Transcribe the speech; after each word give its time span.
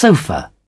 sofa. 0.00 0.52